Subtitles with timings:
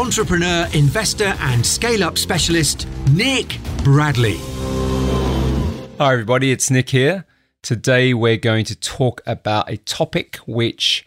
[0.00, 4.38] entrepreneur, investor, and scale up specialist, Nick Bradley.
[5.98, 7.26] Hi, everybody, it's Nick here.
[7.62, 11.04] Today, we're going to talk about a topic which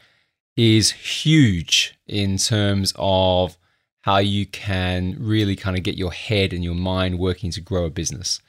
[0.55, 3.57] is huge in terms of
[4.01, 7.85] how you can really kind of get your head and your mind working to grow
[7.85, 8.41] a business.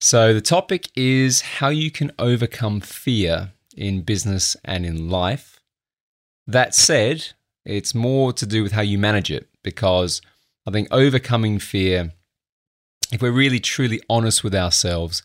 [0.00, 5.58] So, the topic is how you can overcome fear in business and in life.
[6.46, 7.32] That said,
[7.64, 10.20] it's more to do with how you manage it because
[10.66, 12.12] I think overcoming fear,
[13.12, 15.22] if we're really truly honest with ourselves,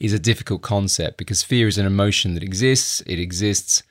[0.00, 3.00] is a difficult concept because fear is an emotion that exists.
[3.06, 3.82] It exists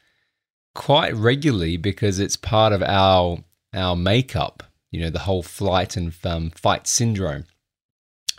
[0.76, 4.64] quite regularly because it's part of our our makeup.
[4.92, 7.46] You know, the whole flight and um, fight syndrome.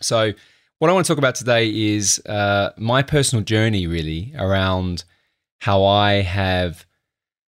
[0.00, 0.32] So,
[0.78, 5.04] what I want to talk about today is uh, my personal journey, really, around
[5.60, 6.86] how I have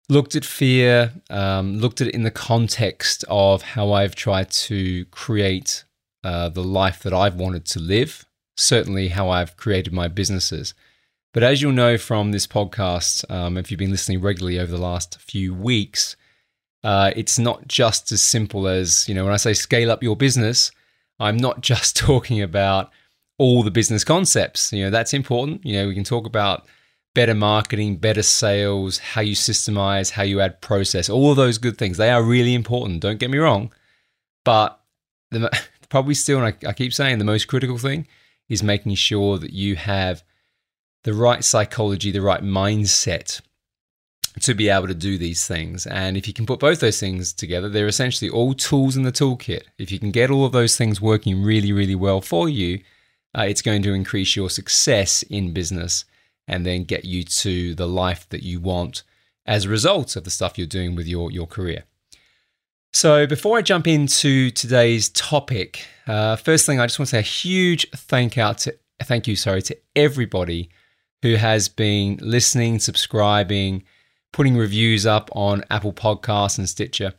[0.09, 5.05] looked at fear, um, looked at it in the context of how I've tried to
[5.05, 5.83] create
[6.23, 8.25] uh, the life that I've wanted to live,
[8.57, 10.73] certainly how I've created my businesses.
[11.33, 14.77] But as you'll know from this podcast, um, if you've been listening regularly over the
[14.77, 16.15] last few weeks,
[16.83, 20.15] uh, it's not just as simple as, you know, when I say scale up your
[20.15, 20.71] business,
[21.19, 22.91] I'm not just talking about
[23.37, 24.71] all the business concepts.
[24.71, 25.65] You know, that's important.
[25.65, 26.67] You know, we can talk about
[27.15, 31.79] better marketing, better sales, how you systemize, how you add process, all of those good
[31.79, 31.97] things.
[31.97, 32.99] They are really important.
[33.01, 33.73] Don't get me wrong.
[34.43, 34.79] But
[35.31, 35.49] the,
[35.89, 38.07] probably still, and I, I keep saying the most critical thing
[38.49, 40.23] is making sure that you have
[41.03, 43.41] the right psychology, the right mindset
[44.41, 45.87] to be able to do these things.
[45.87, 49.11] And if you can put both those things together, they're essentially all tools in the
[49.11, 49.63] toolkit.
[49.77, 52.81] If you can get all of those things working really, really well for you,
[53.37, 56.03] uh, it's going to increase your success in business
[56.47, 59.03] and then get you to the life that you want
[59.45, 61.83] as a result of the stuff you're doing with your, your career.
[62.93, 67.19] So, before I jump into today's topic, uh, first thing I just want to say
[67.19, 70.69] a huge thank out to thank you, sorry, to everybody
[71.21, 73.83] who has been listening, subscribing,
[74.31, 77.13] putting reviews up on Apple Podcasts and Stitcher.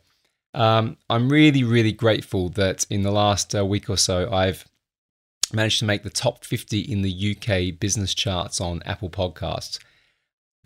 [0.53, 4.65] Um, I'm really, really grateful that in the last uh, week or so, I've
[5.53, 9.79] managed to make the top 50 in the UK business charts on Apple Podcasts.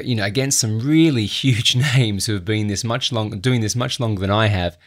[0.02, 3.76] You know, against some really huge names who have been this much long, doing this
[3.76, 4.78] much longer than I have,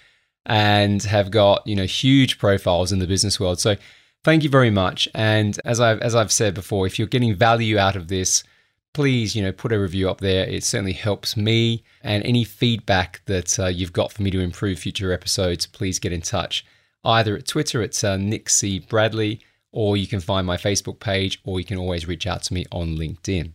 [0.46, 3.60] and have got you know huge profiles in the business world.
[3.60, 3.76] So,
[4.24, 5.08] thank you very much.
[5.14, 8.44] And as I've as I've said before, if you're getting value out of this,
[8.92, 10.46] please you know put a review up there.
[10.46, 11.84] It certainly helps me.
[12.02, 16.12] And any feedback that uh, you've got for me to improve future episodes, please get
[16.12, 16.64] in touch.
[17.04, 19.40] Either at Twitter, it's uh, Nick C Bradley
[19.74, 22.64] or you can find my Facebook page, or you can always reach out to me
[22.70, 23.50] on LinkedIn.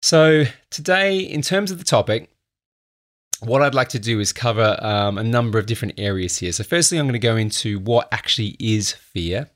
[0.00, 2.30] So, today, in terms of the topic,
[3.40, 6.52] what I'd like to do is cover um, a number of different areas here.
[6.52, 9.50] So, firstly, I'm going to go into what actually is fear.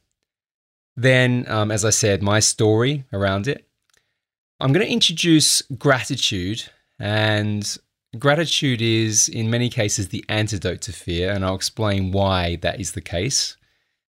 [0.97, 3.66] Then, um, as I said, my story around it.
[4.60, 6.64] I'm going to introduce gratitude,
[6.98, 7.78] and
[8.19, 12.92] gratitude is, in many cases, the antidote to fear, and I'll explain why that is
[12.92, 13.56] the case.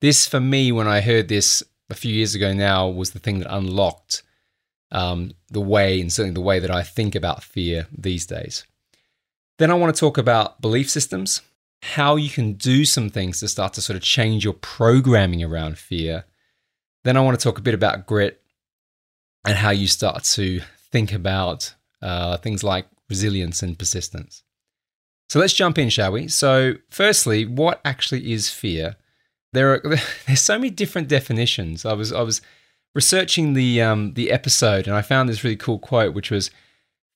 [0.04, 3.40] This, for me, when I heard this a few years ago now, was the thing
[3.40, 4.22] that unlocked
[4.92, 8.66] um, the way, and certainly the way that I think about fear these days.
[9.60, 11.40] Then I want to talk about belief systems,
[11.84, 15.78] how you can do some things to start to sort of change your programming around
[15.78, 16.26] fear.
[17.06, 18.42] Then I want to talk a bit about grit
[19.48, 20.60] and how you start to
[20.92, 24.44] think about uh, things like resilience and persistence.
[25.30, 26.28] So let's jump in, shall we?
[26.28, 28.98] So, firstly, what actually is fear?
[29.54, 29.82] There are
[30.28, 31.86] there's so many different definitions.
[31.86, 32.42] I was I was
[32.94, 36.52] researching the um, the episode and I found this really cool quote, which was,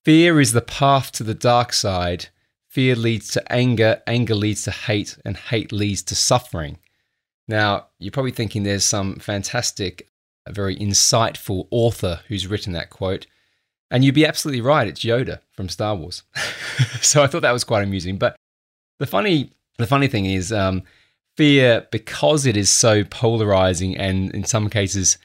[0.05, 2.27] "Fear is the path to the dark side.
[2.69, 4.01] Fear leads to anger.
[4.07, 6.77] Anger leads to hate, and hate leads to suffering."
[7.47, 10.09] Now you're probably thinking there's some fantastic,
[10.49, 13.25] very insightful author who's written that quote.
[13.89, 14.87] And you'd be absolutely right.
[14.87, 16.23] It's Yoda from Star Wars.
[17.01, 18.17] so I thought that was quite amusing.
[18.17, 18.35] But
[18.99, 20.83] the funny, the funny thing is, um,
[21.37, 25.17] fear, because it is so polarizing and in some cases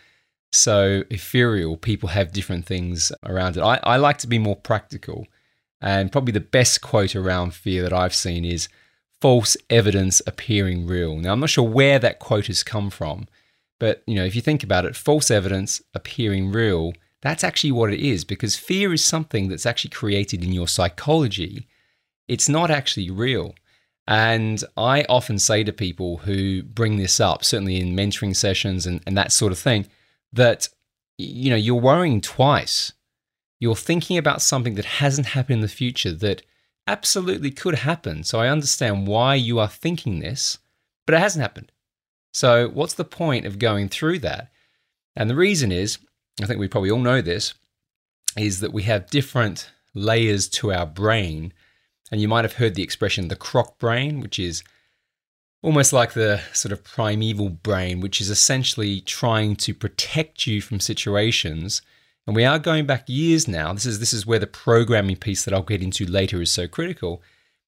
[0.52, 3.62] so ethereal, people have different things around it.
[3.62, 5.26] I, I like to be more practical.
[5.80, 8.68] And probably the best quote around fear that I've seen is
[9.20, 11.16] false evidence appearing real.
[11.16, 13.26] Now, I'm not sure where that quote has come from,
[13.80, 16.92] but you know, if you think about it, false evidence appearing real,
[17.22, 21.66] that's actually what it is because fear is something that's actually created in your psychology.
[22.28, 23.54] It's not actually real.
[24.06, 29.00] And I often say to people who bring this up, certainly in mentoring sessions and,
[29.06, 29.86] and that sort of thing,
[30.32, 30.68] that
[31.18, 32.92] you know, you're worrying twice.
[33.60, 36.42] You're thinking about something that hasn't happened in the future that
[36.86, 38.24] absolutely could happen.
[38.24, 40.58] So I understand why you are thinking this,
[41.06, 41.70] but it hasn't happened.
[42.32, 44.50] So what's the point of going through that?
[45.14, 45.98] And the reason is,
[46.42, 47.54] I think we probably all know this,
[48.36, 51.52] is that we have different layers to our brain.
[52.12, 54.62] And you might have heard the expression the croc brain, which is
[55.62, 60.78] almost like the sort of primeval brain, which is essentially trying to protect you from
[60.78, 61.82] situations
[62.26, 63.72] and we are going back years now.
[63.72, 66.68] This is this is where the programming piece that I'll get into later is so
[66.68, 67.20] critical.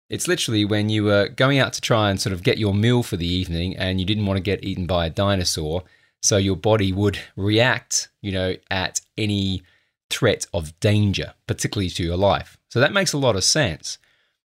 [0.09, 3.03] It's literally when you were going out to try and sort of get your meal
[3.03, 5.83] for the evening and you didn't want to get eaten by a dinosaur,
[6.23, 9.63] so your body would react, you know, at any
[10.11, 12.57] threat of danger, particularly to your life.
[12.69, 13.99] So that makes a lot of sense.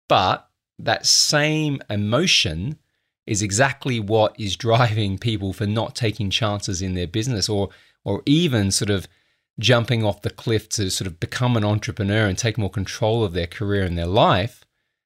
[0.08, 2.78] But that same emotion
[3.26, 7.70] is exactly what is driving people for not taking chances in their business or
[8.04, 9.06] or even sort of
[9.60, 13.32] jumping off the cliff to sort of become an entrepreneur and take more control of
[13.32, 14.64] their career and their life,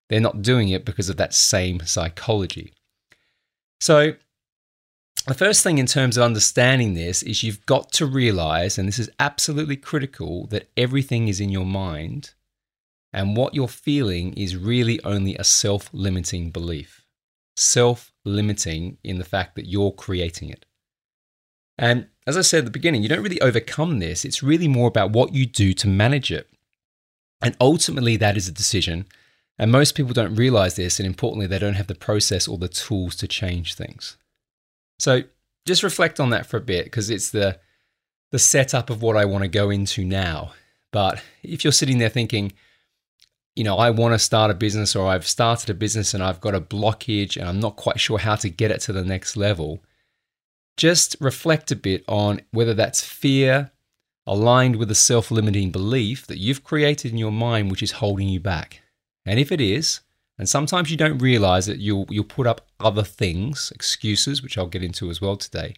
[0.09, 2.73] they're not doing it because of that same psychology.
[3.81, 4.15] So,
[5.27, 8.99] the first thing in terms of understanding this is you've got to realize, and this
[8.99, 12.33] is absolutely critical, that everything is in your mind.
[13.13, 17.05] And what you're feeling is really only a self limiting belief.
[17.57, 20.67] Self limiting in the fact that you're creating it.
[21.79, 24.25] And as I said at the beginning, you don't really overcome this.
[24.25, 26.49] It's really more about what you do to manage it.
[27.43, 29.07] And ultimately, that is a decision.
[29.59, 30.99] And most people don't realize this.
[30.99, 34.17] And importantly, they don't have the process or the tools to change things.
[34.99, 35.23] So
[35.67, 37.59] just reflect on that for a bit because it's the,
[38.33, 40.53] the setup of what I want to go into now.
[40.93, 42.53] But if you're sitting there thinking,
[43.57, 46.43] you know, I want to start a business or I've started a business and I've
[46.43, 49.35] got a blockage and I'm not quite sure how to get it to the next
[49.35, 49.83] level,
[50.77, 53.73] just reflect a bit on whether that's fear
[54.27, 58.29] aligned with a self limiting belief that you've created in your mind which is holding
[58.29, 58.83] you back.
[59.25, 60.01] And if it is,
[60.39, 64.67] and sometimes you don't realize it, you'll, you'll put up other things, excuses, which I'll
[64.67, 65.75] get into as well today.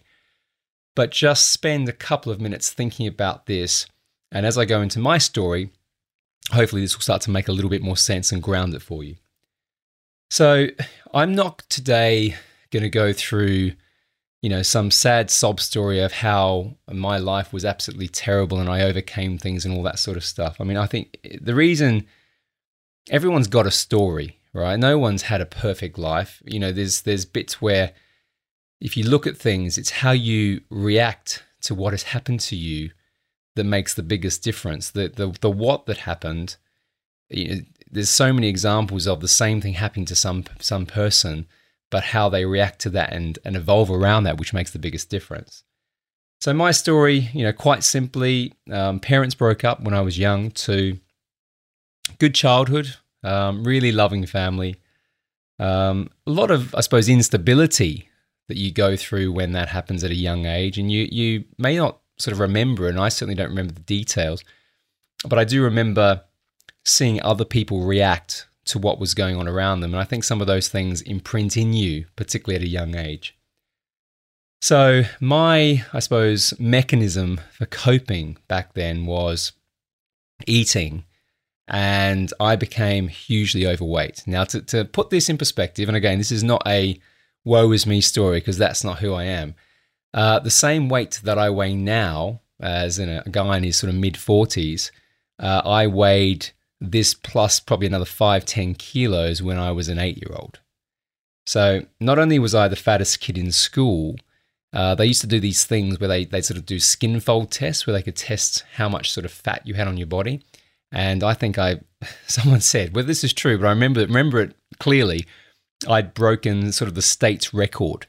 [0.95, 3.85] But just spend a couple of minutes thinking about this.
[4.33, 5.71] And as I go into my story,
[6.51, 9.03] hopefully this will start to make a little bit more sense and ground it for
[9.03, 9.15] you.
[10.29, 10.67] So
[11.13, 12.35] I'm not today
[12.71, 13.71] going to go through
[14.41, 18.81] you know, some sad sob story of how my life was absolutely terrible and I
[18.83, 20.61] overcame things and all that sort of stuff.
[20.61, 22.05] I mean, I think the reason
[23.09, 24.79] everyone's got a story, right?
[24.79, 26.41] No one's had a perfect life.
[26.45, 27.91] You know, there's there's bits where
[28.79, 32.91] if you look at things, it's how you react to what has happened to you
[33.55, 34.91] that makes the biggest difference.
[34.91, 36.57] The the the what that happened,
[37.29, 37.61] you know,
[37.91, 41.47] there's so many examples of the same thing happening to some some person
[41.89, 45.09] but how they react to that and, and evolve around that, which makes the biggest
[45.09, 45.63] difference.
[46.41, 50.51] So, my story, you know, quite simply, um, parents broke up when I was young
[50.51, 50.97] to
[52.17, 54.77] good childhood, um, really loving family,
[55.59, 58.07] um, a lot of, I suppose, instability
[58.47, 60.77] that you go through when that happens at a young age.
[60.77, 64.43] And you, you may not sort of remember, and I certainly don't remember the details,
[65.27, 66.23] but I do remember
[66.85, 69.93] seeing other people react to what was going on around them.
[69.93, 73.35] And I think some of those things imprint in you, particularly at a young age.
[74.61, 79.53] So, my, I suppose, mechanism for coping back then was
[80.45, 81.05] eating,
[81.67, 84.23] and I became hugely overweight.
[84.27, 86.99] Now, to, to put this in perspective, and again, this is not a
[87.45, 89.55] woe is me story because that's not who I am.
[90.13, 93.89] Uh, the same weight that I weigh now, as in a guy in his sort
[93.89, 94.91] of mid 40s,
[95.39, 96.49] uh, I weighed
[96.81, 100.59] this plus probably another five, 10 kilos when I was an eight year old.
[101.45, 104.15] So not only was I the fattest kid in school,
[104.71, 107.51] uh, they used to do these things where they, they sort of do skin fold
[107.51, 110.41] tests where they could test how much sort of fat you had on your body.
[110.91, 111.81] And I think I,
[112.27, 115.25] someone said, well, this is true, but I remember, remember it clearly.
[115.87, 118.05] I'd broken sort of the state's record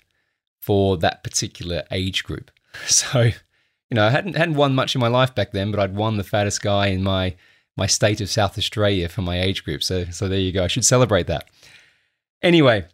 [0.61, 2.51] for that particular age group.
[2.87, 5.97] So, you know, I hadn't, hadn't won much in my life back then, but I'd
[5.97, 7.35] won the fattest guy in my
[7.77, 9.83] my state of South Australia for my age group.
[9.83, 10.63] So, so there you go.
[10.63, 11.49] I should celebrate that.
[12.43, 12.87] Anyway,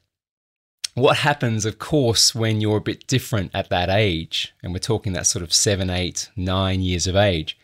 [0.95, 5.13] what happens, of course, when you're a bit different at that age, and we're talking
[5.13, 7.59] that sort of seven, eight, nine years of age,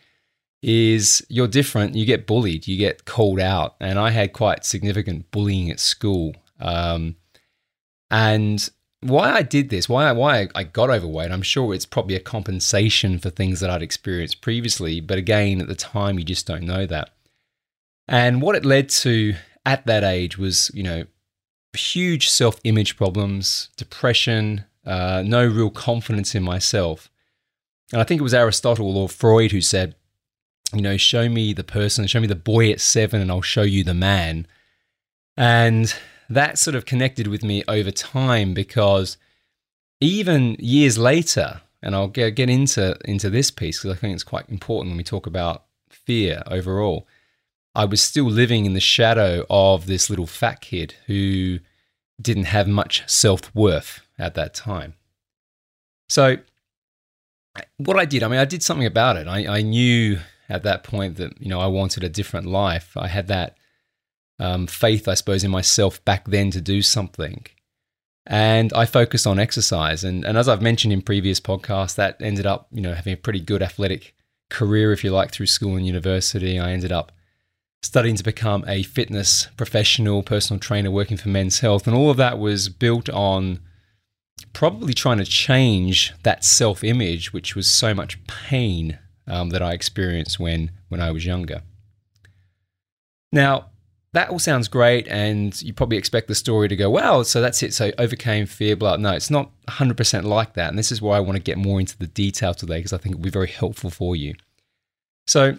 [0.61, 1.95] is you're different.
[1.95, 3.75] You get bullied, you get called out.
[3.79, 6.35] And I had quite significant bullying at school.
[6.59, 7.15] Um,
[8.11, 8.69] And
[9.03, 12.19] why I did this, why I, why I got overweight, I'm sure it's probably a
[12.19, 14.99] compensation for things that I'd experienced previously.
[15.01, 17.09] But again, at the time, you just don't know that.
[18.07, 21.05] And what it led to at that age was, you know,
[21.73, 27.09] huge self image problems, depression, uh, no real confidence in myself.
[27.91, 29.95] And I think it was Aristotle or Freud who said,
[30.73, 33.61] you know, show me the person, show me the boy at seven, and I'll show
[33.61, 34.47] you the man.
[35.37, 35.93] And
[36.33, 39.17] that sort of connected with me over time because
[40.01, 44.49] even years later, and I'll get, into, into this piece because I think it's quite
[44.49, 47.07] important when we talk about fear overall.
[47.75, 51.59] I was still living in the shadow of this little fat kid who
[52.21, 54.93] didn't have much self worth at that time.
[56.07, 56.37] So,
[57.77, 59.27] what I did, I mean, I did something about it.
[59.27, 62.95] I, I knew at that point that, you know, I wanted a different life.
[62.95, 63.57] I had that
[64.43, 67.45] um, faith, I suppose, in myself back then to do something.
[68.27, 70.03] And I focused on exercise.
[70.03, 73.17] And, and as I've mentioned in previous podcasts, that ended up, you know, having a
[73.17, 74.13] pretty good athletic
[74.49, 76.59] career, if you like, through school and university.
[76.59, 77.13] I ended up
[77.81, 81.87] studying to become a fitness professional, personal trainer working for Men's Health.
[81.87, 83.61] And all of that was built on
[84.51, 89.71] probably trying to change that self image, which was so much pain um, that I
[89.71, 91.61] experienced when, when I was younger.
[93.31, 93.69] Now,
[94.13, 97.63] that all sounds great, and you probably expect the story to go, well, so that's
[97.63, 97.73] it.
[97.73, 98.95] So overcame fear, blah.
[98.97, 100.69] No, it's not 100% like that.
[100.69, 102.97] And this is why I want to get more into the detail today, because I
[102.97, 104.35] think it'll be very helpful for you.
[105.25, 105.57] So,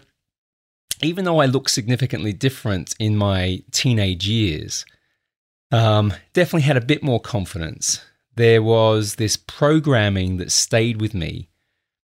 [1.03, 4.87] even though I look significantly different in my teenage years,
[5.73, 8.05] um, definitely had a bit more confidence.
[8.37, 11.49] There was this programming that stayed with me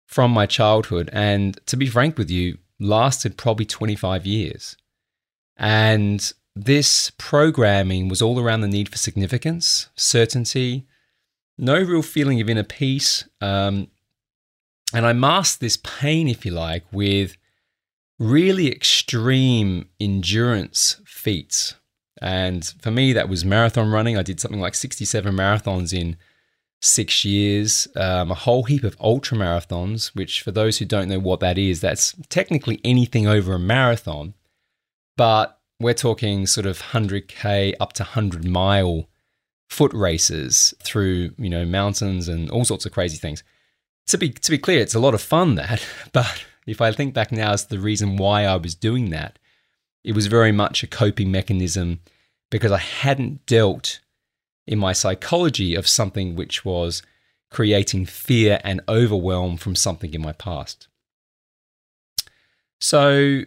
[0.07, 4.77] from my childhood, and to be frank with you, lasted probably 25 years.
[5.59, 10.87] And this programming was all around the need for significance, certainty,
[11.57, 13.25] no real feeling of inner peace.
[13.41, 13.89] Um,
[14.95, 17.37] and I masked this pain, if you like, with
[18.19, 21.75] really extreme endurance feats.
[22.21, 24.17] And for me, that was marathon running.
[24.17, 26.17] I did something like 67 marathons in
[26.81, 31.19] six years, um, a whole heap of ultra marathons, which, for those who don't know
[31.19, 34.35] what that is, that's technically anything over a marathon.
[35.19, 39.09] But we're talking sort of 100K up to 100 mile
[39.69, 43.43] foot races through, you know, mountains and all sorts of crazy things.
[44.07, 47.15] To be, to be clear, it's a lot of fun that, but if I think
[47.15, 49.41] back now as the reason why I was doing that,
[50.05, 51.99] it was very much a coping mechanism
[52.49, 53.99] because I hadn't dealt
[54.69, 57.03] in my psychology of something which was
[57.51, 60.87] creating fear and overwhelm from something in my past.
[62.81, 63.43] So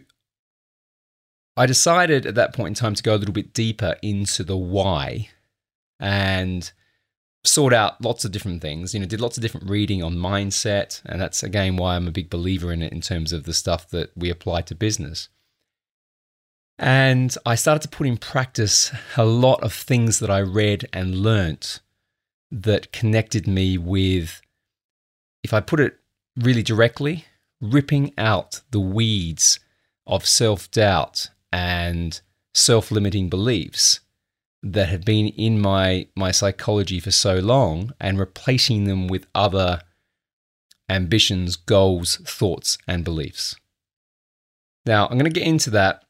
[1.56, 4.56] I decided at that point in time to go a little bit deeper into the
[4.56, 5.28] why
[6.00, 6.72] and
[7.44, 8.94] sort out lots of different things.
[8.94, 12.12] You know, did lots of different reading on mindset, and that's again why I'm a
[12.12, 15.28] big believer in it in terms of the stuff that we apply to business.
[16.78, 21.16] And I started to put in practice a lot of things that I read and
[21.16, 21.80] learnt
[22.50, 24.40] that connected me with,
[25.42, 25.98] if I put it
[26.36, 27.26] really directly,
[27.60, 29.60] ripping out the weeds
[30.06, 32.20] of self doubt and
[32.54, 34.00] self limiting beliefs
[34.62, 39.80] that have been in my my psychology for so long and replacing them with other
[40.88, 43.56] ambitions, goals, thoughts and beliefs.
[44.84, 46.04] Now, I'm going to get into that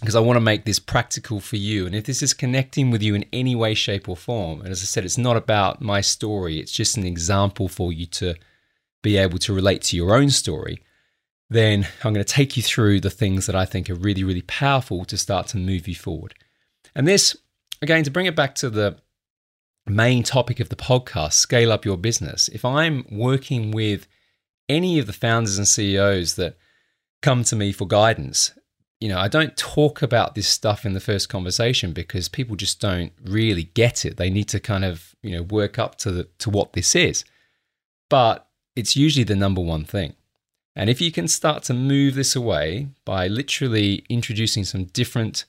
[0.00, 1.86] because I want to make this practical for you.
[1.86, 4.82] And if this is connecting with you in any way, shape, or form, and as
[4.82, 8.34] I said, it's not about my story, it's just an example for you to
[9.02, 10.82] be able to relate to your own story,
[11.50, 14.42] then I'm going to take you through the things that I think are really, really
[14.42, 16.34] powerful to start to move you forward.
[16.94, 17.36] And this
[17.82, 18.98] again, to bring it back to the
[19.86, 22.48] main topic of the podcast, scale up your business.
[22.48, 24.06] If I'm working with
[24.68, 26.56] any of the founders and CEOs that
[27.22, 28.52] come to me for guidance,
[29.00, 32.80] you know, I don't talk about this stuff in the first conversation because people just
[32.80, 34.18] don't really get it.
[34.18, 37.24] They need to kind of, you know, work up to the, to what this is.
[38.10, 40.14] But it's usually the number one thing.
[40.76, 45.44] And if you can start to move this away by literally introducing some different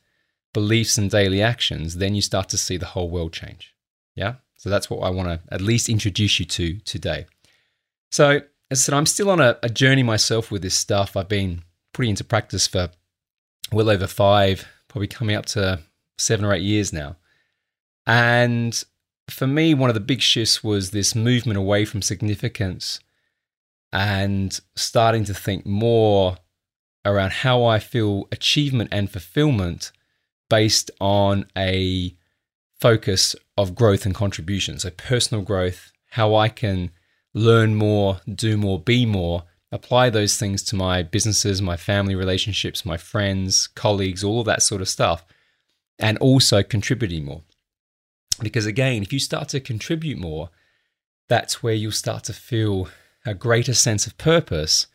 [0.53, 3.73] beliefs and daily actions, then you start to see the whole world change.
[4.15, 4.35] Yeah.
[4.57, 7.25] So that's what I want to at least introduce you to today.
[8.11, 11.17] So, as I said, I'm still on a, a journey myself with this stuff.
[11.17, 11.63] I've been
[11.93, 12.89] putting into practice for
[13.71, 15.79] well over five, probably coming up to
[16.17, 17.17] seven or eight years now.
[18.05, 18.81] And
[19.29, 22.99] for me, one of the big shifts was this movement away from significance
[23.91, 26.37] and starting to think more
[27.05, 29.91] around how I feel achievement and fulfillment
[30.49, 32.15] based on a
[32.79, 34.79] focus of growth and contribution.
[34.79, 36.91] So, personal growth, how I can
[37.33, 42.85] learn more, do more, be more, apply those things to my businesses, my family relationships,
[42.85, 45.23] my friends, colleagues, all of that sort of stuff,
[45.97, 47.43] and also contributing more.
[48.41, 50.49] Because again, if you start to contribute more,
[51.29, 52.89] that's where you'll start to feel
[53.25, 54.87] a greater sense of purpose.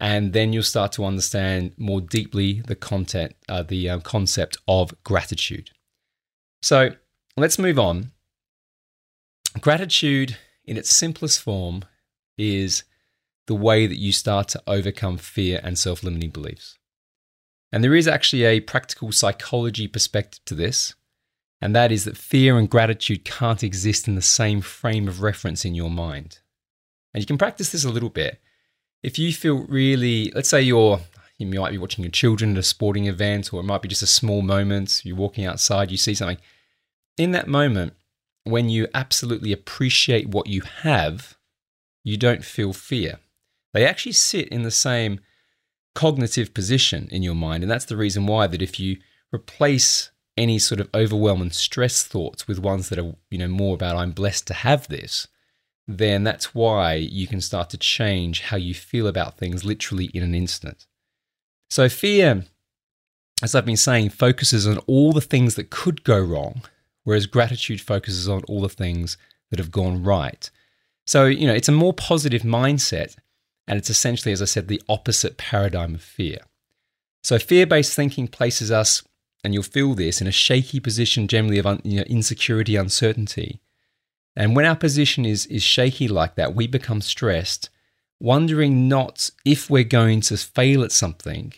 [0.00, 4.92] And then you'll start to understand more deeply the content, uh, the uh, concept of
[5.04, 5.70] gratitude.
[6.60, 6.90] So
[7.36, 8.10] let's move on.
[9.60, 11.84] Gratitude, in its simplest form,
[12.36, 12.84] is
[13.46, 16.78] the way that you start to overcome fear and self limiting beliefs.
[17.70, 20.94] And there is actually a practical psychology perspective to this,
[21.60, 25.64] and that is that fear and gratitude can't exist in the same frame of reference
[25.64, 26.40] in your mind.
[27.14, 28.40] And you can practice this a little bit.
[29.02, 31.00] If you feel really, let's say you're,
[31.38, 34.02] you might be watching your children at a sporting event, or it might be just
[34.02, 36.38] a small moment, you're walking outside, you see something.
[37.18, 37.94] In that moment,
[38.44, 41.36] when you absolutely appreciate what you have,
[42.04, 43.18] you don't feel fear.
[43.72, 45.20] They actually sit in the same
[45.94, 47.62] cognitive position in your mind.
[47.62, 48.98] And that's the reason why that if you
[49.32, 53.96] replace any sort of overwhelming stress thoughts with ones that are, you know, more about
[53.96, 55.28] I'm blessed to have this,
[55.98, 60.22] then that's why you can start to change how you feel about things literally in
[60.22, 60.86] an instant.
[61.70, 62.44] So fear,
[63.42, 66.62] as I've been saying, focuses on all the things that could go wrong,
[67.04, 69.16] whereas gratitude focuses on all the things
[69.50, 70.50] that have gone right.
[71.06, 73.16] So, you know, it's a more positive mindset
[73.66, 76.38] and it's essentially, as I said, the opposite paradigm of fear.
[77.22, 79.02] So, fear based thinking places us,
[79.44, 83.60] and you'll feel this, in a shaky position generally of you know, insecurity, uncertainty.
[84.36, 87.68] And when our position is, is shaky like that, we become stressed,
[88.18, 91.52] wondering not if we're going to fail at something,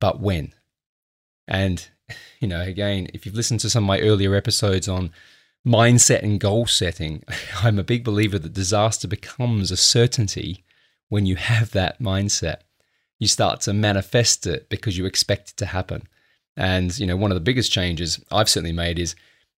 [0.00, 0.54] but when.
[1.46, 1.86] And,
[2.40, 5.12] you know, again, if you've listened to some of my earlier episodes on
[5.66, 7.22] mindset and goal setting,
[7.62, 10.64] I'm a big believer that disaster becomes a certainty
[11.10, 12.60] when you have that mindset,
[13.18, 16.04] you start to manifest it because you expect it to happen.
[16.56, 19.14] And, you know, one of the biggest changes I've certainly made is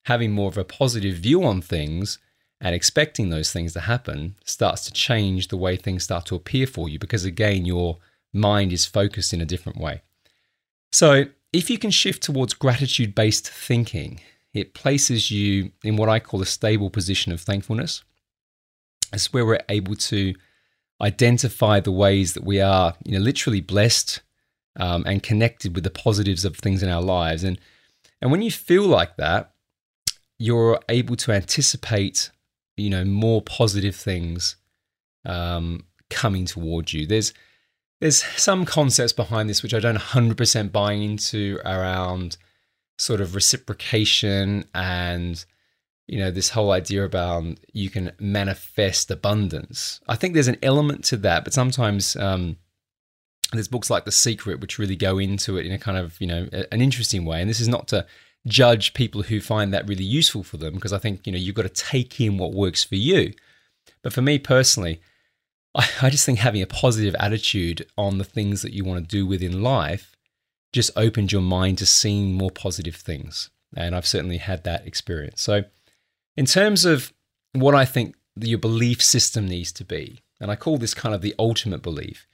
[0.06, 2.18] having more of a positive view on things
[2.62, 6.66] and expecting those things to happen starts to change the way things start to appear
[6.66, 7.98] for you because, again, your
[8.32, 10.00] mind is focused in a different way.
[10.92, 14.20] So, if you can shift towards gratitude based thinking,
[14.54, 18.04] it places you in what I call a stable position of thankfulness.
[19.12, 20.34] It's where we're able to
[21.02, 24.22] identify the ways that we are, you know, literally blessed
[24.76, 27.44] um, and connected with the positives of things in our lives.
[27.44, 27.58] And
[28.22, 29.52] and when you feel like that,
[30.38, 32.30] you're able to anticipate,
[32.82, 34.56] you know, more positive things
[35.24, 37.06] um, coming towards you.
[37.06, 37.32] There's
[38.00, 42.36] there's some concepts behind this which I don't 100% buy into around
[42.98, 45.44] sort of reciprocation and
[46.08, 50.00] you know, this whole idea about you can manifest abundance.
[50.08, 52.56] I think there's an element to that, but sometimes um,
[53.52, 56.26] there's books like The Secret which really go into it in a kind of, you
[56.26, 57.40] know, an interesting way.
[57.40, 58.04] And this is not to
[58.46, 61.54] judge people who find that really useful for them, because I think, you know, you've
[61.54, 63.32] got to take in what works for you.
[64.02, 65.00] But for me personally,
[65.74, 69.16] I, I just think having a positive attitude on the things that you want to
[69.16, 70.16] do within life
[70.72, 73.50] just opens your mind to seeing more positive things.
[73.76, 75.40] And I've certainly had that experience.
[75.40, 75.64] So,
[76.36, 77.12] in terms of
[77.52, 81.20] what I think your belief system needs to be, and I call this kind of
[81.20, 82.26] the ultimate belief,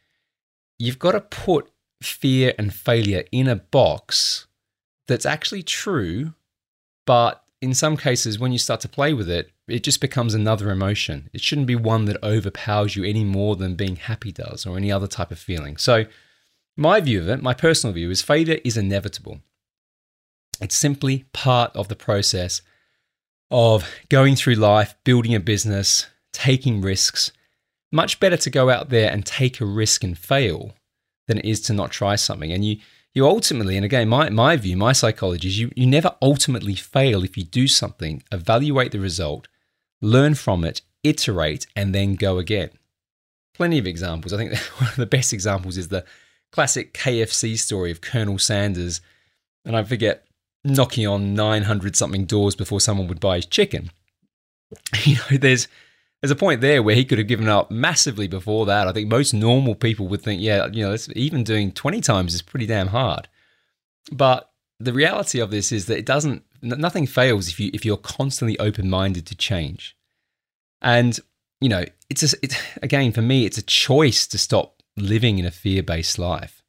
[0.78, 1.70] you've got to put
[2.02, 4.47] fear and failure in a box
[5.08, 6.34] that's actually true,
[7.06, 10.70] but in some cases, when you start to play with it, it just becomes another
[10.70, 11.28] emotion.
[11.32, 14.92] It shouldn't be one that overpowers you any more than being happy does or any
[14.92, 15.76] other type of feeling.
[15.76, 16.04] So,
[16.76, 19.40] my view of it, my personal view, is failure is inevitable.
[20.60, 22.62] It's simply part of the process
[23.50, 27.32] of going through life, building a business, taking risks.
[27.90, 30.74] Much better to go out there and take a risk and fail
[31.26, 32.52] than it is to not try something.
[32.52, 32.78] And you
[33.14, 37.24] you ultimately, and again, my, my view, my psychology is you, you never ultimately fail
[37.24, 39.48] if you do something, evaluate the result,
[40.00, 42.70] learn from it, iterate, and then go again.
[43.54, 44.32] Plenty of examples.
[44.32, 46.04] I think one of the best examples is the
[46.52, 49.00] classic KFC story of Colonel Sanders.
[49.64, 50.24] And I forget
[50.64, 53.90] knocking on 900 something doors before someone would buy his chicken.
[55.04, 55.66] You know, there's
[56.20, 58.88] there's a point there where he could have given up massively before that.
[58.88, 62.42] I think most normal people would think, yeah, you know, even doing 20 times is
[62.42, 63.28] pretty damn hard.
[64.10, 64.50] But
[64.80, 68.58] the reality of this is that it doesn't nothing fails if you if you're constantly
[68.58, 69.96] open-minded to change.
[70.80, 71.18] And
[71.60, 72.36] you know, it's a,
[72.82, 76.62] again for me it's a choice to stop living in a fear-based life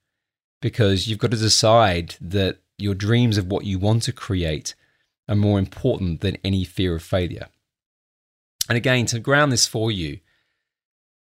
[0.62, 4.76] because you've got to decide that your dreams of what you want to create
[5.28, 7.48] are more important than any fear of failure.
[8.70, 10.20] And again, to ground this for you,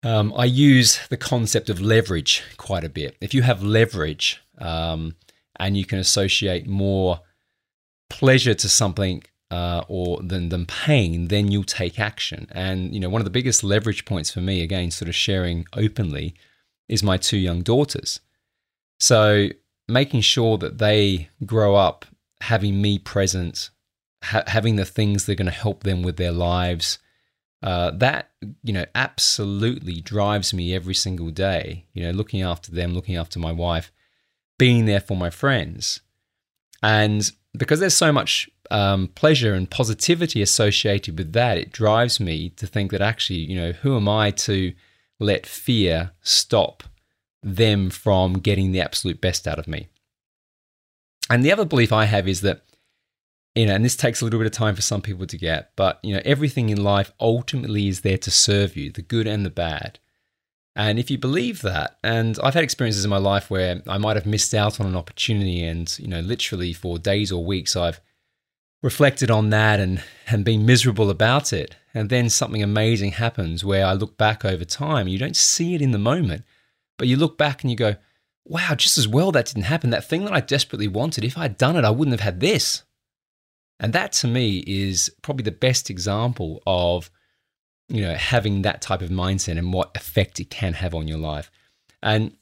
[0.03, 3.15] um, I use the concept of leverage quite a bit.
[3.21, 5.15] If you have leverage um,
[5.59, 7.21] and you can associate more
[8.09, 12.47] pleasure to something uh, or than than pain, then you'll take action.
[12.51, 15.65] And you know, one of the biggest leverage points for me, again, sort of sharing
[15.73, 16.35] openly,
[16.89, 18.19] is my two young daughters.
[18.99, 19.49] So
[19.87, 22.05] making sure that they grow up
[22.41, 23.69] having me present,
[24.23, 26.99] ha- having the things that are going to help them with their lives.
[27.63, 28.29] Uh, that
[28.63, 31.85] you know absolutely drives me every single day.
[31.93, 33.91] You know, looking after them, looking after my wife,
[34.59, 36.01] being there for my friends,
[36.83, 42.49] and because there's so much um, pleasure and positivity associated with that, it drives me
[42.51, 44.73] to think that actually, you know, who am I to
[45.19, 46.83] let fear stop
[47.41, 49.87] them from getting the absolute best out of me?
[51.29, 52.61] And the other belief I have is that,
[53.57, 55.71] you know, and this takes a little bit of time for some people to get,
[55.75, 59.45] but, you know, everything in life ultimately is there to serve you, the good and
[59.45, 59.99] the bad.
[60.75, 64.15] And if you believe that, and I've had experiences in my life where I might
[64.15, 67.99] have missed out on an opportunity, and you know, literally for days or weeks, I've
[68.83, 71.75] reflected on that and and been miserable about it.
[71.95, 75.07] And then something amazing happens where I look back over time.
[75.07, 76.43] You don't see it in the moment,
[76.99, 77.95] but you look back and you go,
[78.45, 79.89] "Wow, just as well that didn't happen.
[79.89, 82.83] That thing that I desperately wanted, if I'd done it, I wouldn't have had this."
[83.79, 87.11] And that to me is probably the best example of
[87.89, 91.17] you know, having that type of mindset and what effect it can have on your
[91.17, 91.49] life.
[92.03, 92.35] And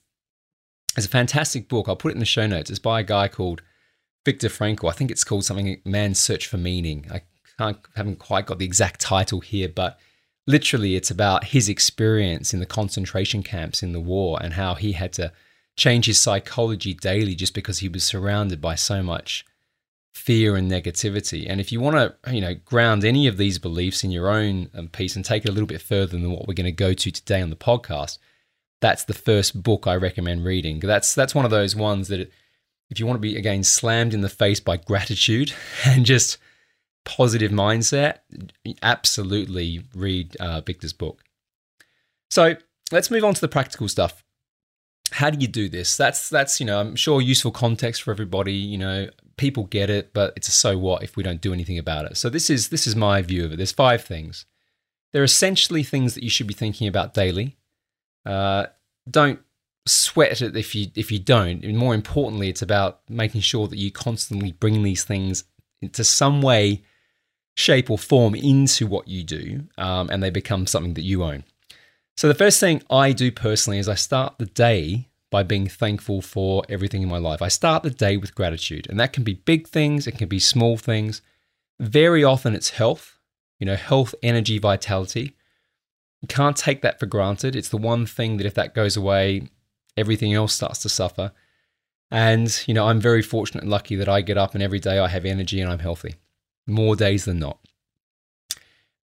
[0.97, 1.87] it's a fantastic book.
[1.87, 2.69] I'll put it in the show notes.
[2.69, 3.61] It's by a guy called
[4.23, 4.89] Viktor Frankl.
[4.89, 7.05] I think it's called something Man's Search for Meaning.
[7.11, 7.21] I
[7.57, 9.99] can't, haven't quite got the exact title here, but
[10.47, 14.93] literally it's about his experience in the concentration camps in the war and how he
[14.93, 15.31] had to
[15.75, 19.45] change his psychology daily just because he was surrounded by so much
[20.15, 21.45] fear and negativity.
[21.47, 24.69] And if you want to, you know, ground any of these beliefs in your own
[24.73, 26.93] um, piece and take it a little bit further than what we're going to go
[26.93, 28.17] to today on the podcast,
[28.79, 30.79] that's the first book I recommend reading.
[30.79, 32.31] That's that's one of those ones that
[32.89, 35.53] if you want to be again slammed in the face by gratitude
[35.85, 36.37] and just
[37.03, 38.19] positive mindset,
[38.81, 41.23] absolutely read uh, Viktor's book.
[42.29, 42.55] So
[42.91, 44.23] let's move on to the practical stuff.
[45.11, 45.97] How do you do this?
[45.97, 48.53] That's that's you know I'm sure useful context for everybody.
[48.53, 51.77] You know people get it, but it's a so what if we don't do anything
[51.77, 52.17] about it.
[52.17, 53.57] So this is this is my view of it.
[53.57, 54.45] There's five things.
[55.11, 57.57] They're essentially things that you should be thinking about daily.
[58.25, 58.67] Uh,
[59.09, 59.39] don't
[59.85, 61.63] sweat it if you if you don't.
[61.63, 65.43] And more importantly, it's about making sure that you constantly bring these things
[65.81, 66.83] into some way,
[67.55, 71.43] shape, or form into what you do, um, and they become something that you own.
[72.17, 76.21] So the first thing I do personally is I start the day by being thankful
[76.21, 77.41] for everything in my life.
[77.41, 80.39] I start the day with gratitude, and that can be big things, it can be
[80.39, 81.21] small things.
[81.77, 83.19] Very often it's health,
[83.59, 85.35] you know, health, energy, vitality.
[86.21, 87.53] You can't take that for granted.
[87.53, 89.49] It's the one thing that if that goes away,
[89.97, 91.33] everything else starts to suffer.
[92.09, 94.99] And, you know, I'm very fortunate and lucky that I get up and every day
[94.99, 96.15] I have energy and I'm healthy,
[96.65, 97.59] more days than not.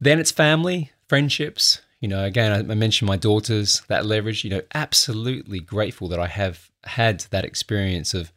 [0.00, 4.60] Then it's family, friendships, you know, again, I mentioned my daughters, that leverage, you know,
[4.74, 8.32] absolutely grateful that I have had that experience of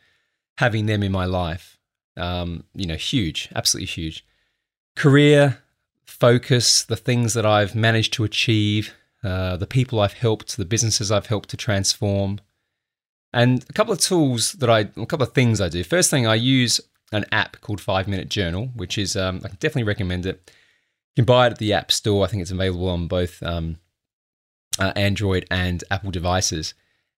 [0.59, 1.79] having them in my life.
[2.15, 4.23] Um, you know, huge, absolutely huge.
[4.95, 5.63] Career,
[6.05, 11.11] focus, the things that I've managed to achieve, uh, the people I've helped, the businesses
[11.11, 12.39] I've helped to transform.
[13.33, 15.83] And a couple of tools that I, a couple of things I do.
[15.83, 16.79] First thing, I use
[17.11, 20.51] an app called Five Minute Journal, which is, um, I can definitely recommend it.
[21.15, 22.25] You can buy it at the App Store.
[22.25, 23.77] I think it's available on both um,
[24.79, 26.73] uh, Android and Apple devices.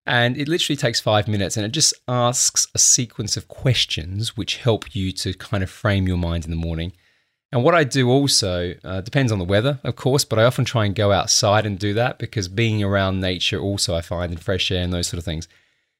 [0.05, 4.57] And it literally takes five minutes and it just asks a sequence of questions which
[4.57, 6.93] help you to kind of frame your mind in the morning.
[7.51, 10.63] And what I do also uh, depends on the weather, of course, but I often
[10.63, 14.39] try and go outside and do that because being around nature, also, I find and
[14.39, 15.47] fresh air and those sort of things,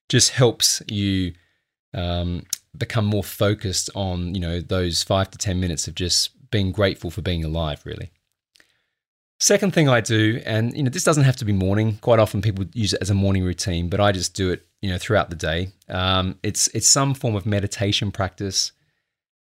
[0.10, 1.34] just helps you
[1.94, 2.44] um,
[2.78, 7.12] become more focused on you know those five to ten minutes of just being grateful
[7.12, 8.12] for being alive, really.
[9.40, 12.00] Second thing I do, and you know, this doesn't have to be morning.
[12.02, 14.90] Quite often, people use it as a morning routine, but I just do it, you
[14.90, 15.70] know, throughout the day.
[15.90, 18.72] Um, it's it's some form of meditation practice,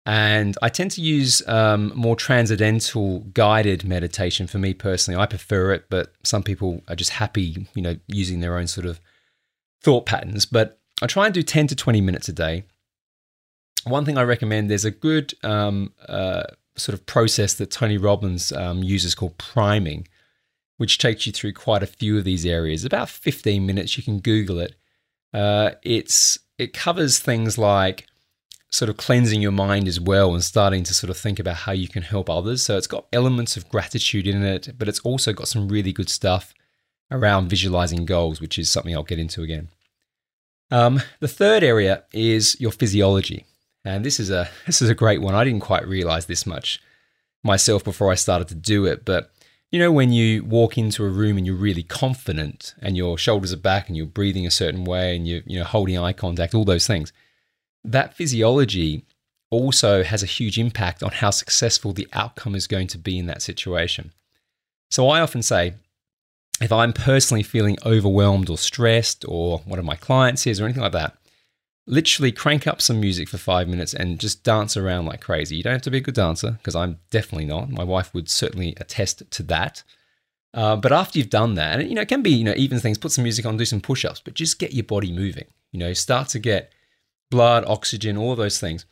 [0.05, 4.47] and I tend to use um, more transcendental guided meditation.
[4.47, 8.39] For me personally, I prefer it, but some people are just happy, you know, using
[8.39, 9.01] their own sort of
[9.81, 10.45] thought patterns.
[10.45, 12.63] But I try and do ten to twenty minutes a day.
[13.83, 16.43] One thing I recommend: there's a good um, uh,
[16.81, 20.07] sort of process that Tony Robbins um, uses called priming,
[20.77, 22.83] which takes you through quite a few of these areas.
[22.83, 24.75] About 15 minutes, you can Google it.
[25.33, 28.05] Uh, it's it covers things like
[28.71, 31.71] sort of cleansing your mind as well and starting to sort of think about how
[31.73, 32.63] you can help others.
[32.63, 36.09] So it's got elements of gratitude in it, but it's also got some really good
[36.09, 36.53] stuff
[37.11, 39.67] around visualizing goals, which is something I'll get into again.
[40.71, 43.45] Um, the third area is your physiology,
[43.85, 45.35] and this is a this is a great one.
[45.35, 46.79] I didn't quite realize this much
[47.43, 49.31] myself before I started to do it, but
[49.71, 53.53] you know when you walk into a room and you're really confident and your shoulders
[53.53, 56.53] are back and you're breathing a certain way and you're you know holding eye contact,
[56.53, 57.13] all those things.
[57.83, 59.05] That physiology
[59.49, 63.25] also has a huge impact on how successful the outcome is going to be in
[63.25, 64.13] that situation.
[64.89, 65.73] So I often say
[66.61, 70.83] if I'm personally feeling overwhelmed or stressed, or one of my clients is, or anything
[70.83, 71.17] like that,
[71.91, 75.57] literally crank up some music for five minutes and just dance around like crazy.
[75.57, 77.69] You don't have to be a good dancer because I'm definitely not.
[77.69, 79.83] My wife would certainly attest to that.
[80.53, 82.79] Uh, but after you've done that, and you know, it can be you know even
[82.79, 82.97] things.
[82.97, 85.45] Put some music on, do some push-ups, but just get your body moving.
[85.71, 86.71] You know, start to get
[87.29, 88.85] blood, oxygen, all those things.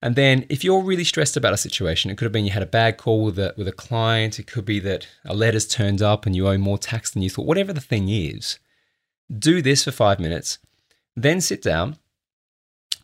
[0.00, 2.62] And then if you're really stressed about a situation, it could have been you had
[2.62, 4.38] a bad call with a, with a client.
[4.38, 7.30] It could be that a letter's turned up and you owe more tax than you
[7.30, 7.46] thought.
[7.46, 8.58] Whatever the thing is,
[9.36, 10.58] do this for five minutes,
[11.16, 11.96] then sit down.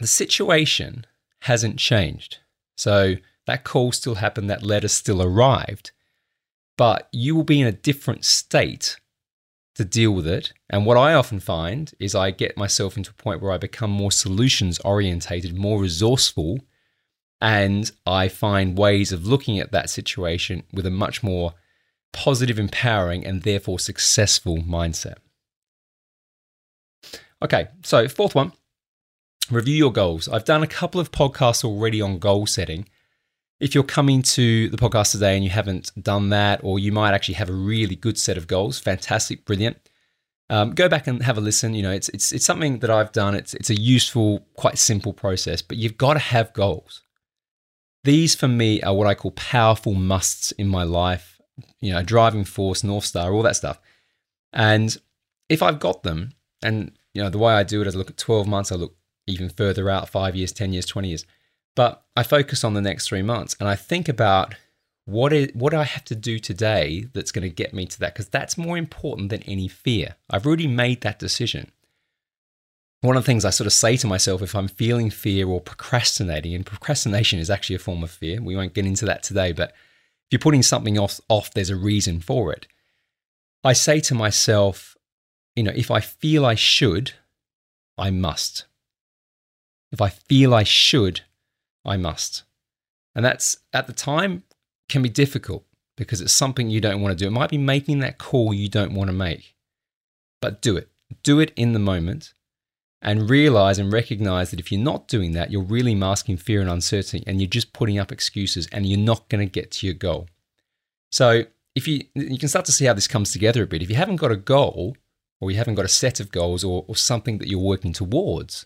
[0.04, 1.06] The situation
[1.40, 2.40] hasn't changed.
[2.76, 3.14] So
[3.46, 5.92] that call still happened, that letter still arrived,
[6.76, 8.98] but you will be in a different state
[9.76, 10.52] to deal with it.
[10.68, 13.90] And what I often find is I get myself into a point where I become
[13.90, 16.58] more solutions orientated, more resourceful
[17.40, 21.54] and I find ways of looking at that situation with a much more
[22.12, 25.14] positive, empowering, and therefore successful mindset.
[27.40, 28.52] Okay, so fourth one
[29.50, 30.28] review your goals.
[30.28, 32.88] I've done a couple of podcasts already on goal setting.
[33.60, 37.14] If you're coming to the podcast today and you haven't done that, or you might
[37.14, 39.76] actually have a really good set of goals, fantastic, brilliant.
[40.50, 41.74] Um, go back and have a listen.
[41.74, 43.34] You know, it's it's it's something that I've done.
[43.34, 47.02] It's it's a useful, quite simple process, but you've got to have goals.
[48.02, 51.40] These for me are what I call powerful musts in my life,
[51.80, 53.80] you know, driving force, North Star, all that stuff.
[54.52, 54.94] And
[55.48, 58.10] if I've got them, and you know, the way I do it is I look
[58.10, 58.94] at 12 months, I look
[59.26, 61.26] even further out, five years, 10 years, 20 years.
[61.76, 64.54] But I focus on the next three months and I think about
[65.06, 68.14] what is what I have to do today that's going to get me to that?
[68.14, 70.16] Because that's more important than any fear.
[70.30, 71.70] I've already made that decision
[73.04, 75.60] one of the things I sort of say to myself if I'm feeling fear or
[75.60, 78.40] procrastinating, and procrastination is actually a form of fear.
[78.40, 79.76] We won't get into that today, but if
[80.30, 82.66] you're putting something off, off, there's a reason for it.
[83.62, 84.96] I say to myself,
[85.54, 87.12] you know, if I feel I should,
[87.98, 88.64] I must.
[89.94, 91.20] If I feel I should,
[91.84, 92.42] I must.
[93.14, 94.42] And that's at the time
[94.88, 95.64] can be difficult
[95.96, 97.28] because it's something you don't want to do.
[97.28, 99.54] It might be making that call you don't want to make,
[100.42, 100.88] but do it.
[101.22, 102.34] Do it in the moment
[103.00, 106.68] and realize and recognize that if you're not doing that, you're really masking fear and
[106.68, 109.94] uncertainty and you're just putting up excuses and you're not going to get to your
[109.94, 110.26] goal.
[111.12, 111.44] So,
[111.76, 113.82] if you you can start to see how this comes together a bit.
[113.82, 114.96] If you haven't got a goal
[115.40, 118.64] or you haven't got a set of goals or, or something that you're working towards,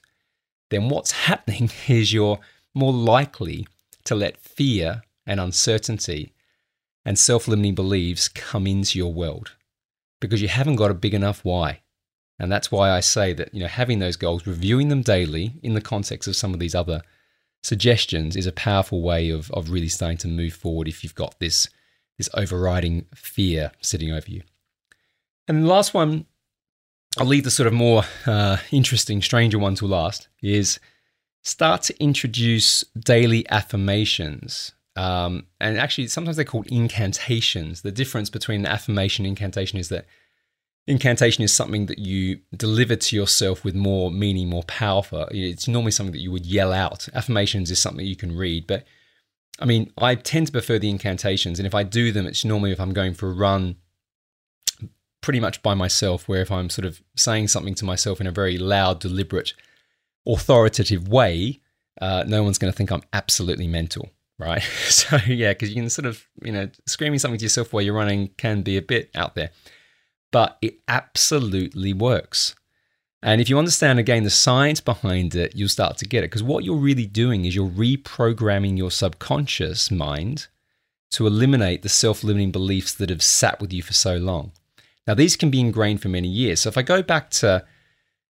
[0.71, 2.41] then what's happening is you're
[2.75, 3.67] more likely
[4.05, 6.33] to let fear and uncertainty
[7.05, 9.53] and self limiting beliefs come into your world
[10.21, 11.81] because you haven't got a big enough why.
[12.39, 15.75] And that's why I say that, you know, having those goals, reviewing them daily in
[15.75, 17.03] the context of some of these other
[17.63, 21.39] suggestions is a powerful way of, of really starting to move forward if you've got
[21.41, 21.69] this,
[22.17, 24.43] this overriding fear sitting over you.
[25.49, 26.27] And the last one,
[27.17, 30.79] I'll leave the sort of more uh, interesting, stranger one to last, is
[31.43, 34.73] start to introduce daily affirmations.
[34.95, 37.83] Um, and actually, sometimes they're called incantations.
[37.83, 40.07] The difference between affirmation and incantation is that
[40.87, 45.29] incantation is something that you deliver to yourself with more meaning, more powerful.
[45.31, 47.09] It's normally something that you would yell out.
[47.15, 48.85] Affirmations is something you can read, but
[49.61, 52.73] I mean, I tend to prefer the incantations, and if I do them, it's normally
[52.73, 53.77] if I'm going for a run,
[55.21, 56.29] pretty much by myself.
[56.29, 59.55] Where if I'm sort of saying something to myself in a very loud, deliberate,
[60.27, 61.61] authoritative way,
[62.01, 64.63] uh, no one's going to think I'm absolutely mental, right?
[64.89, 67.95] So yeah, because you can sort of you know screaming something to yourself while you're
[67.95, 69.51] running can be a bit out there
[70.31, 72.55] but it absolutely works.
[73.23, 76.31] And if you understand again the science behind it, you'll start to get it.
[76.31, 80.47] Because what you're really doing is you're reprogramming your subconscious mind
[81.11, 84.53] to eliminate the self limiting beliefs that have sat with you for so long.
[85.09, 86.61] Now, these can be ingrained for many years.
[86.61, 87.65] So if I go back to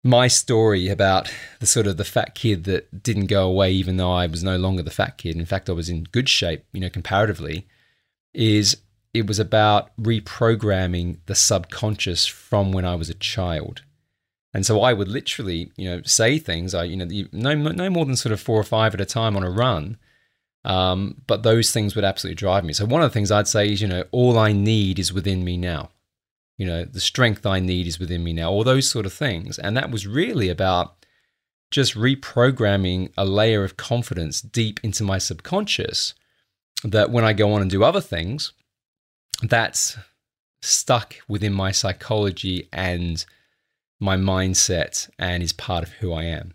[0.05, 4.13] my story about the sort of the fat kid that didn't go away even though
[4.13, 5.37] I was no longer the fat kid.
[5.37, 7.67] In fact, I was in good shape, you know, comparatively,
[8.33, 8.77] is
[9.13, 13.83] it was about reprogramming the subconscious from when I was a child.
[14.55, 16.75] And so I would literally, you know, say things.
[16.75, 19.37] I, you know, no, no more than sort of four or five at a time
[19.37, 19.97] on a run.
[20.65, 22.73] Um, but those things would absolutely drive me.
[22.73, 25.43] So one of the things I'd say is, you know, all I need is within
[25.43, 25.91] me now.
[26.59, 28.51] You know, the strength I need is within me now.
[28.51, 29.59] All those sort of things.
[29.59, 31.05] And that was really about
[31.71, 36.15] just reprogramming a layer of confidence deep into my subconscious
[36.85, 38.53] that when I go on and do other things,
[39.43, 39.99] that's
[40.63, 43.25] stuck within my psychology and
[44.01, 46.55] my mindset and is part of who I am.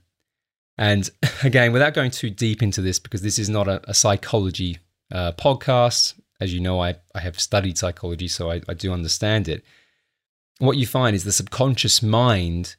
[0.77, 1.09] And
[1.43, 4.79] again, without going too deep into this, because this is not a, a psychology
[5.11, 9.47] uh, podcast, as you know, I, I have studied psychology, so I, I do understand
[9.47, 9.63] it.
[10.59, 12.75] What you find is the subconscious mind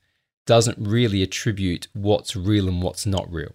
[0.46, 3.54] doesn't really attribute what's real and what's not real.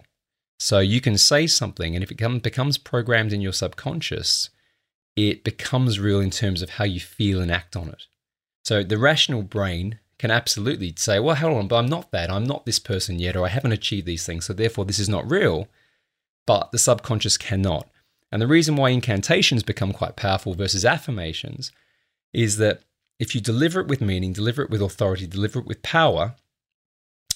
[0.58, 4.50] So you can say something, and if it becomes programmed in your subconscious,
[5.16, 8.06] it becomes real in terms of how you feel and act on it.
[8.64, 12.30] So the rational brain can absolutely say, well, hold on, but I'm not that.
[12.30, 14.46] I'm not this person yet, or I haven't achieved these things.
[14.46, 15.68] So therefore, this is not real.
[16.44, 17.88] But the subconscious cannot.
[18.32, 21.72] And the reason why incantations become quite powerful versus affirmations
[22.32, 22.82] is that
[23.18, 26.34] if you deliver it with meaning, deliver it with authority, deliver it with power,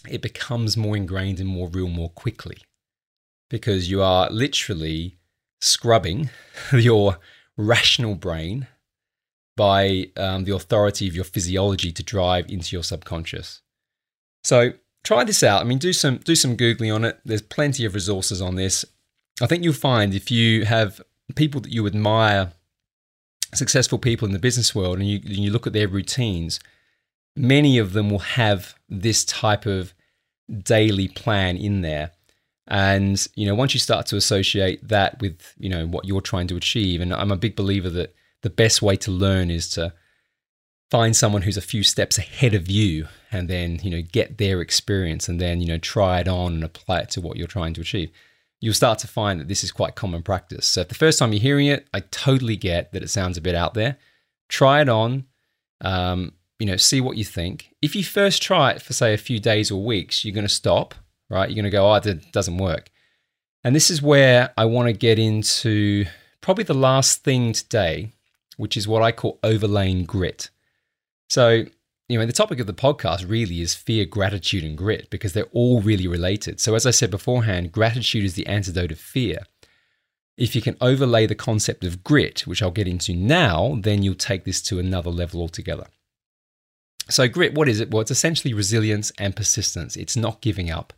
[0.08, 2.58] it becomes more ingrained and more real more quickly
[3.48, 5.18] because you are literally
[5.60, 6.30] scrubbing
[6.72, 7.18] your
[7.56, 8.66] rational brain
[9.56, 13.60] by um, the authority of your physiology to drive into your subconscious.
[14.42, 14.72] So
[15.04, 15.60] try this out.
[15.60, 17.20] I mean, do some do some googling on it.
[17.24, 18.84] There's plenty of resources on this.
[19.40, 21.00] I think you'll find if you have
[21.36, 22.52] people that you admire,
[23.54, 26.60] successful people in the business world, and you you look at their routines,
[27.36, 29.94] many of them will have this type of
[30.62, 32.12] daily plan in there.
[32.68, 36.48] And you know, once you start to associate that with you know what you're trying
[36.48, 39.92] to achieve, and I'm a big believer that the best way to learn is to
[40.90, 44.60] find someone who's a few steps ahead of you and then you know get their
[44.60, 47.72] experience and then you know try it on and apply it to what you're trying
[47.72, 48.10] to achieve
[48.62, 50.66] you'll start to find that this is quite common practice.
[50.66, 53.42] So if the first time you're hearing it i totally get that it sounds a
[53.42, 53.98] bit out there.
[54.48, 55.26] Try it on
[55.82, 57.74] um, you know see what you think.
[57.82, 60.60] If you first try it for say a few days or weeks you're going to
[60.62, 60.94] stop
[61.28, 61.48] right?
[61.48, 62.90] You're going to go oh it doesn't work.
[63.64, 66.06] And this is where i want to get into
[66.40, 68.12] probably the last thing today
[68.56, 70.50] which is what I call overlaying grit.
[71.28, 71.64] So,
[72.12, 75.48] you know, the topic of the podcast really is fear, gratitude, and grit because they're
[75.52, 76.60] all really related.
[76.60, 79.38] So, as I said beforehand, gratitude is the antidote of fear.
[80.36, 84.14] If you can overlay the concept of grit, which I'll get into now, then you'll
[84.14, 85.86] take this to another level altogether.
[87.08, 87.90] So, grit, what is it?
[87.90, 89.96] Well, it's essentially resilience and persistence.
[89.96, 90.92] It's not giving up.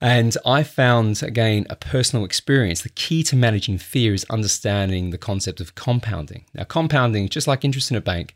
[0.00, 2.82] And I found, again, a personal experience.
[2.82, 6.44] The key to managing fear is understanding the concept of compounding.
[6.54, 8.34] Now, compounding, just like interest in a bank,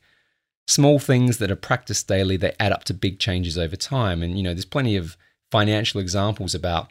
[0.67, 4.23] small things that are practiced daily, they add up to big changes over time.
[4.23, 5.17] And, you know, there's plenty of
[5.51, 6.91] financial examples about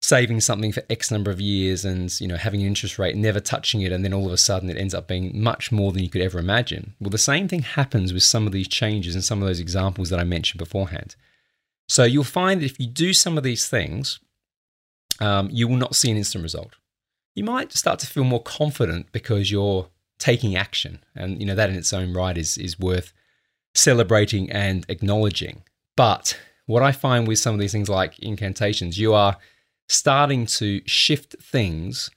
[0.00, 3.40] saving something for X number of years and, you know, having an interest rate, never
[3.40, 6.04] touching it, and then all of a sudden it ends up being much more than
[6.04, 6.94] you could ever imagine.
[7.00, 10.10] Well, the same thing happens with some of these changes and some of those examples
[10.10, 11.16] that I mentioned beforehand.
[11.88, 14.20] So you'll find that if you do some of these things,
[15.20, 16.74] um, you will not see an instant result.
[17.34, 21.70] You might start to feel more confident because you're taking action, and you know that
[21.70, 23.12] in its own right is is worth
[23.74, 25.62] celebrating and acknowledging.
[25.96, 29.36] But what I find with some of these things like incantations, you are
[29.88, 32.10] starting to shift things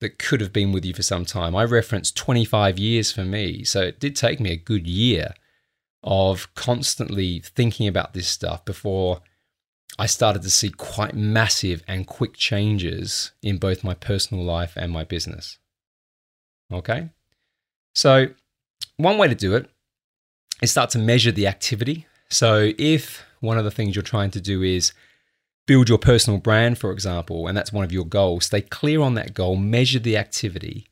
[0.00, 1.54] that could have been with you for some time.
[1.54, 5.34] I referenced 25 years for me, so it did take me a good year
[6.02, 9.20] of constantly thinking about this stuff before
[9.98, 14.92] I started to see quite massive and quick changes in both my personal life and
[14.92, 15.58] my business.
[16.72, 17.10] Okay?
[17.94, 18.28] So,
[18.96, 19.70] one way to do it
[20.62, 22.06] is start to measure the activity.
[22.28, 24.92] So, if one of the things you're trying to do is
[25.66, 29.14] build your personal brand, for example, and that's one of your goals, stay clear on
[29.14, 30.88] that goal, measure the activity,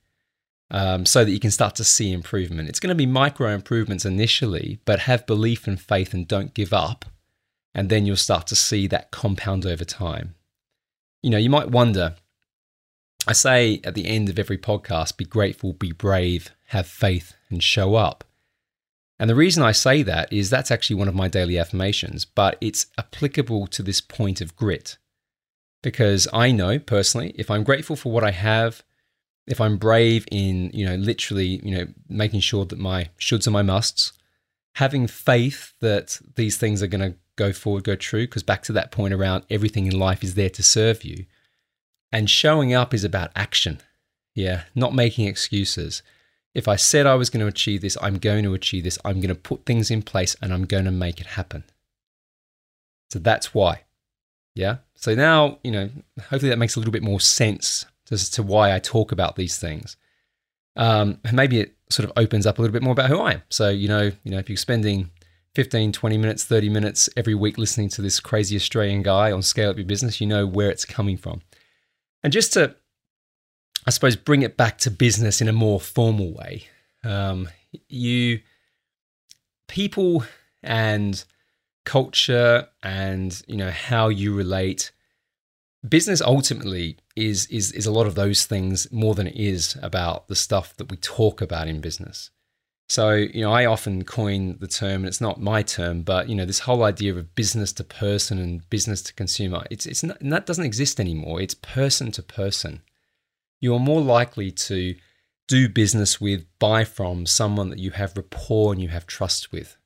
[0.71, 2.69] um, so that you can start to see improvement.
[2.69, 6.73] It's going to be micro improvements initially, but have belief and faith and don't give
[6.73, 7.05] up.
[7.75, 10.35] And then you'll start to see that compound over time.
[11.23, 12.17] You know, you might wonder
[13.27, 17.62] I say at the end of every podcast be grateful, be brave, have faith, and
[17.62, 18.25] show up.
[19.18, 22.59] And the reason I say that is that's actually one of my daily affirmations, but
[22.61, 24.99] it's applicable to this point of grit.
[25.83, 28.83] Because I know personally, if I'm grateful for what I have,
[29.47, 33.53] if I'm brave in, you know, literally, you know, making sure that my shoulds and
[33.53, 34.12] my musts,
[34.75, 38.73] having faith that these things are going to go forward, go true, because back to
[38.73, 41.27] that point around everything in life is there to serve you.
[42.13, 43.81] And showing up is about action.
[44.35, 46.03] Yeah, not making excuses.
[46.55, 48.99] If I said I was going to achieve this, I'm going to achieve this.
[49.05, 51.65] I'm going to put things in place and I'm going to make it happen.
[53.11, 53.83] So that's why.
[54.55, 54.79] Yeah.
[54.95, 58.75] So now, you know, hopefully that makes a little bit more sense as to why
[58.75, 59.97] I talk about these things.
[60.77, 63.33] Um, and maybe it sort of opens up a little bit more about who I
[63.33, 63.43] am.
[63.49, 65.11] So, you know, you know, if you're spending
[65.55, 69.71] 15, 20 minutes, 30 minutes every week listening to this crazy Australian guy on Scale
[69.71, 71.43] Up Your Business, you know where it's coming from.
[72.23, 72.77] And just to,
[73.87, 76.64] I suppose, bring it back to business in a more formal way,
[77.05, 77.49] um,
[77.89, 78.41] you,
[79.68, 80.25] people
[80.62, 81.25] and
[81.85, 84.93] culture and, you know, how you relate,
[85.87, 90.29] business ultimately is, is, is a lot of those things more than it is about
[90.29, 92.31] the stuff that we talk about in business.
[92.89, 96.35] So, you know, I often coin the term, and it's not my term, but you
[96.35, 100.18] know, this whole idea of business to person and business to consumer, it's it's not,
[100.20, 101.41] that doesn't exist anymore.
[101.41, 102.83] It's person to person.
[103.61, 104.95] You are more likely to
[105.49, 109.76] do business with, buy from someone that you have rapport and you have trust with,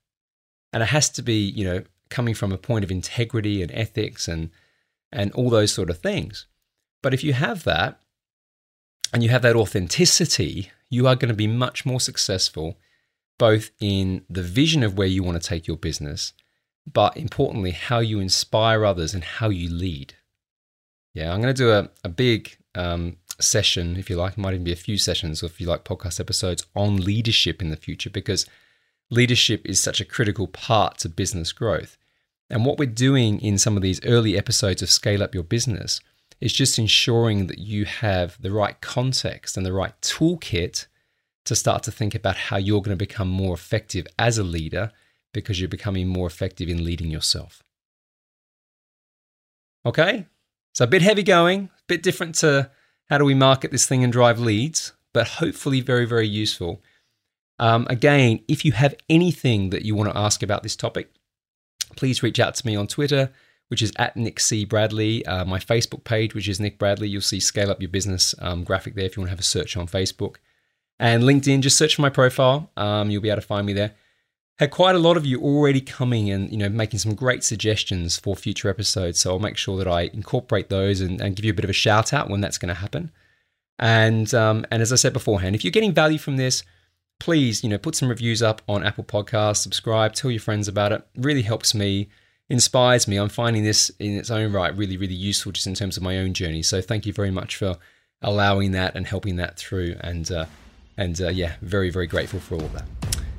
[0.73, 4.27] and it has to be, you know, coming from a point of integrity and ethics
[4.27, 4.51] and
[5.13, 6.47] and all those sort of things.
[7.03, 8.01] But if you have that,
[9.13, 12.77] and you have that authenticity, you are going to be much more successful
[13.39, 16.33] both in the vision of where you want to take your business,
[16.91, 20.15] but importantly, how you inspire others and how you lead.
[21.15, 24.35] Yeah, I'm going to do a, a big um, session, if you like.
[24.35, 27.61] It might even be a few sessions, or if you like podcast episodes on leadership
[27.61, 28.47] in the future, because
[29.11, 31.97] leadership is such a critical part to business growth.
[32.49, 36.01] And what we're doing in some of these early episodes of Scale Up Your Business
[36.41, 40.87] is just ensuring that you have the right context and the right toolkit
[41.47, 44.93] to start to think about how you're going to become more effective as a leader
[45.33, 47.63] because you're becoming more effective in leading yourself.
[49.85, 50.27] Okay?
[50.75, 52.71] So a bit heavy going, a bit different to
[53.09, 56.83] how do we market this thing and drive leads, but hopefully very, very useful.
[57.59, 61.11] Um, again, if you have anything that you want to ask about this topic,
[61.97, 63.31] please reach out to me on Twitter,
[63.69, 64.65] which is at Nick C.
[64.65, 65.25] Bradley.
[65.25, 67.09] Uh, my Facebook page, which is Nick Bradley.
[67.09, 69.45] You'll see Scale Up Your Business um, graphic there if you want to have a
[69.45, 70.37] search on Facebook.
[70.99, 72.71] And LinkedIn, just search for my profile.
[72.77, 73.93] Um, you'll be able to find me there.
[74.59, 78.19] Had quite a lot of you already coming and you know making some great suggestions
[78.19, 79.21] for future episodes.
[79.21, 81.71] So I'll make sure that I incorporate those and, and give you a bit of
[81.71, 83.13] a shout out when that's going to happen.
[83.79, 86.63] And um, and as I said beforehand, if you're getting value from this,
[87.21, 90.93] please you know put some reviews up on Apple Podcasts, subscribe, tell your friends about
[90.93, 91.07] it.
[91.17, 92.09] really helps me,
[92.49, 93.19] inspires me.
[93.19, 96.17] I'm finding this in its own right really really useful just in terms of my
[96.17, 96.63] own journey.
[96.63, 97.77] So thank you very much for
[98.23, 99.97] allowing that and helping that through.
[100.01, 100.47] And uh,
[100.97, 102.85] and uh, yeah, very, very grateful for all of that.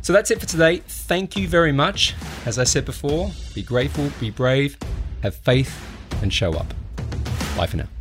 [0.01, 0.77] So that's it for today.
[0.87, 2.15] Thank you very much.
[2.45, 4.77] As I said before, be grateful, be brave,
[5.21, 5.85] have faith,
[6.21, 6.73] and show up.
[7.57, 7.96] Bye for now.